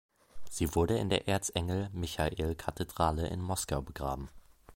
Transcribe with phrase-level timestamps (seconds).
[0.49, 4.29] Sie wurde in der Erzengel-Michael-Kathedrale in Moskau begraben.